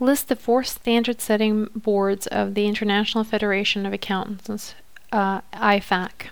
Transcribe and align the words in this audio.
List 0.00 0.28
the 0.28 0.36
four 0.36 0.62
standard 0.62 1.20
setting 1.20 1.68
boards 1.74 2.28
of 2.28 2.54
the 2.54 2.66
International 2.66 3.24
Federation 3.24 3.84
of 3.84 3.92
Accountants, 3.92 4.74
uh, 5.10 5.40
IFAC. 5.52 6.28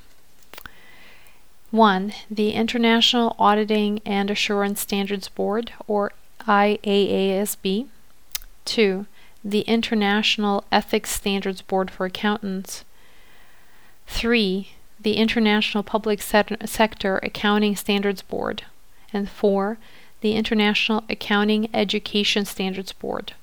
1. 1.72 2.12
The 2.30 2.52
International 2.52 3.34
Auditing 3.40 4.00
and 4.06 4.30
Assurance 4.30 4.80
Standards 4.80 5.28
Board, 5.28 5.72
or 5.88 6.12
IAASB. 6.46 7.86
2. 8.64 9.06
The 9.44 9.60
International 9.62 10.64
Ethics 10.70 11.10
Standards 11.10 11.60
Board 11.60 11.90
for 11.90 12.06
Accountants. 12.06 12.84
3. 14.06 14.70
The 15.00 15.14
International 15.14 15.82
Public 15.82 16.22
Sector 16.22 17.18
Accounting 17.22 17.74
Standards 17.74 18.22
Board. 18.22 18.62
And 19.12 19.28
4. 19.28 19.76
The 20.20 20.32
International 20.32 21.02
Accounting 21.10 21.68
Education 21.74 22.44
Standards 22.44 22.92
Board. 22.92 23.34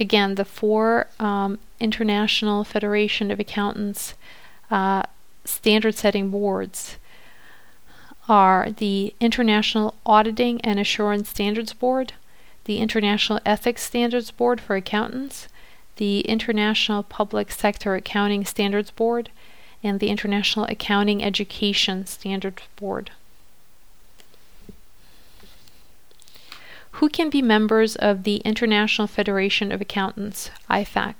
Again, 0.00 0.36
the 0.36 0.44
four 0.44 1.08
um, 1.18 1.58
International 1.80 2.64
Federation 2.64 3.30
of 3.30 3.40
Accountants 3.40 4.14
uh, 4.70 5.02
standard 5.44 5.94
setting 5.94 6.30
boards 6.30 6.98
are 8.28 8.70
the 8.70 9.14
International 9.20 9.94
Auditing 10.04 10.60
and 10.60 10.78
Assurance 10.78 11.30
Standards 11.30 11.72
Board, 11.72 12.12
the 12.64 12.78
International 12.78 13.40
Ethics 13.46 13.82
Standards 13.82 14.30
Board 14.30 14.60
for 14.60 14.76
Accountants, 14.76 15.48
the 15.96 16.20
International 16.20 17.02
Public 17.02 17.50
Sector 17.50 17.94
Accounting 17.94 18.44
Standards 18.44 18.90
Board, 18.90 19.30
and 19.82 19.98
the 19.98 20.08
International 20.08 20.66
Accounting 20.66 21.24
Education 21.24 22.06
Standards 22.06 22.62
Board. 22.76 23.10
Who 26.98 27.08
can 27.08 27.30
be 27.30 27.42
members 27.42 27.94
of 27.94 28.24
the 28.24 28.38
International 28.38 29.06
Federation 29.06 29.70
of 29.70 29.80
Accountants, 29.80 30.50
IFAC? 30.68 31.14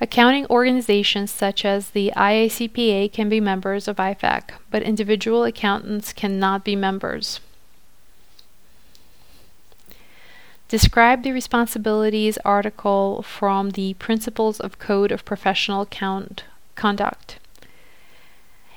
Accounting 0.00 0.46
organizations 0.46 1.30
such 1.30 1.66
as 1.66 1.90
the 1.90 2.10
IACPA 2.16 3.12
can 3.12 3.28
be 3.28 3.40
members 3.40 3.86
of 3.88 3.96
IFAC, 3.96 4.52
but 4.70 4.82
individual 4.82 5.44
accountants 5.44 6.14
cannot 6.14 6.64
be 6.64 6.74
members. 6.74 7.40
Describe 10.66 11.24
the 11.24 11.32
responsibilities 11.32 12.38
article 12.42 13.20
from 13.20 13.72
the 13.72 13.92
Principles 13.94 14.60
of 14.60 14.78
Code 14.78 15.12
of 15.12 15.26
Professional 15.26 15.84
Conduct. 15.84 17.38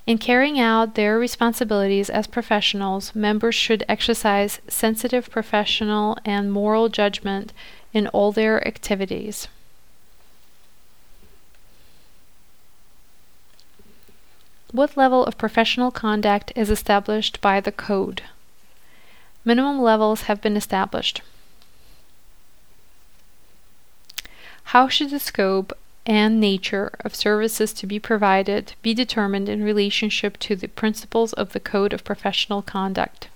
In 0.05 0.19
carrying 0.19 0.59
out 0.59 0.93
their 0.93 1.17
responsibilities 1.17 2.11
as 2.11 2.27
professionals, 2.27 3.15
members 3.15 3.55
should 3.55 3.83
exercise 3.89 4.59
sensitive 4.67 5.31
professional 5.31 6.17
and 6.23 6.51
moral 6.51 6.89
judgment 6.89 7.51
in 7.91 8.07
all 8.09 8.31
their 8.31 8.65
activities. 8.67 9.47
What 14.71 14.95
level 14.95 15.25
of 15.25 15.37
professional 15.37 15.89
conduct 15.89 16.51
is 16.55 16.69
established 16.69 17.41
by 17.41 17.59
the 17.59 17.71
Code? 17.71 18.21
Minimum 19.43 19.81
levels 19.81 20.23
have 20.23 20.41
been 20.41 20.57
established. 20.57 21.21
How 24.65 24.87
should 24.87 25.09
the 25.09 25.19
scope 25.19 25.75
and 26.05 26.39
nature 26.39 26.91
of 27.01 27.15
services 27.15 27.73
to 27.73 27.87
be 27.87 27.99
provided 27.99 28.73
be 28.81 28.93
determined 28.93 29.49
in 29.49 29.63
relationship 29.63 30.37
to 30.39 30.55
the 30.55 30.67
principles 30.67 31.33
of 31.33 31.53
the 31.53 31.59
Code 31.59 31.93
of 31.93 32.03
Professional 32.03 32.61
Conduct? 32.61 33.29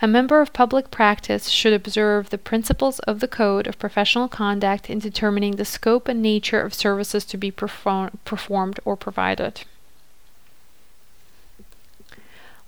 A 0.00 0.08
member 0.08 0.40
of 0.40 0.52
public 0.52 0.90
practice 0.90 1.48
should 1.48 1.72
observe 1.72 2.30
the 2.30 2.38
principles 2.38 2.98
of 3.00 3.20
the 3.20 3.28
Code 3.28 3.68
of 3.68 3.78
Professional 3.78 4.26
Conduct 4.26 4.90
in 4.90 4.98
determining 4.98 5.56
the 5.56 5.64
scope 5.64 6.08
and 6.08 6.20
nature 6.20 6.60
of 6.60 6.74
services 6.74 7.24
to 7.26 7.36
be 7.36 7.52
perform- 7.52 8.18
performed 8.24 8.80
or 8.84 8.96
provided. 8.96 9.62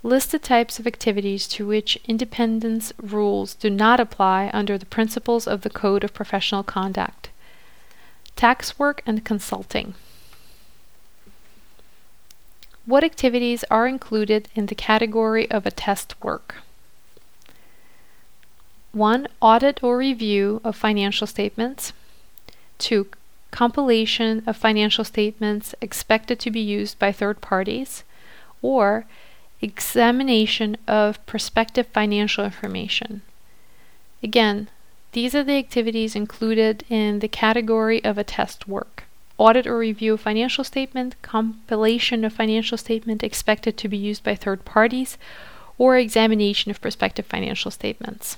List 0.05 0.31
the 0.31 0.39
types 0.39 0.79
of 0.79 0.87
activities 0.87 1.49
to 1.49 1.67
which 1.67 1.99
independence 2.07 2.93
rules 3.03 3.55
do 3.55 3.69
not 3.69 3.99
apply 3.99 4.51
under 4.53 4.79
the 4.79 4.87
principles 4.87 5.49
of 5.49 5.63
the 5.63 5.71
Code 5.71 6.05
of 6.05 6.15
Professional 6.15 6.63
Conduct. 6.63 7.31
Tax 8.37 8.79
work 8.79 9.03
and 9.07 9.25
consulting. 9.25 9.95
What 12.87 13.05
activities 13.05 13.65
are 13.71 13.87
included 13.87 14.49
in 14.55 14.67
the 14.67 14.75
category 14.75 15.51
of 15.51 15.65
attest 15.65 16.15
work? 16.23 16.57
1. 18.93 19.27
Audit 19.41 19.83
or 19.83 19.97
review 19.97 20.61
of 20.63 20.77
financial 20.77 21.27
statements. 21.27 21.93
2. 22.79 23.09
Compilation 23.51 24.43
of 24.47 24.57
financial 24.57 25.05
statements 25.05 25.75
expected 25.81 26.39
to 26.41 26.51
be 26.51 26.61
used 26.61 26.99
by 26.99 27.11
third 27.11 27.41
parties. 27.41 28.05
Or 28.61 29.07
examination 29.63 30.77
of 30.87 31.25
prospective 31.25 31.87
financial 31.87 32.45
information. 32.45 33.23
Again, 34.23 34.69
these 35.15 35.35
are 35.35 35.45
the 35.45 35.57
activities 35.57 36.17
included 36.17 36.85
in 36.91 37.21
the 37.21 37.29
category 37.29 38.03
of 38.05 38.19
attest 38.19 38.69
work. 38.69 39.05
Audit 39.39 39.67
or 39.67 39.79
review 39.79 40.15
of 40.15 40.21
financial 40.21 40.65
statement, 40.65 41.15
compilation 41.23 42.25
of 42.25 42.33
financial 42.33 42.77
statement 42.77 43.23
expected 43.23 43.77
to 43.79 43.89
be 43.89 43.97
used 43.97 44.23
by 44.25 44.35
third 44.35 44.65
parties, 44.65 45.17
or 45.79 45.97
examination 45.97 46.71
of 46.71 46.81
prospective 46.81 47.27
financial 47.27 47.71
statements. 47.71 48.37